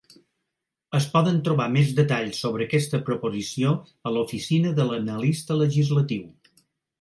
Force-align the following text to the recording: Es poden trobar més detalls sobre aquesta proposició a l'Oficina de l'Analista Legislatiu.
Es 0.99 1.05
poden 1.15 1.35
trobar 1.47 1.67
més 1.75 1.91
detalls 1.99 2.39
sobre 2.45 2.67
aquesta 2.69 3.01
proposició 3.11 3.75
a 4.11 4.15
l'Oficina 4.17 4.73
de 4.81 4.89
l'Analista 4.89 5.61
Legislatiu. 5.61 6.27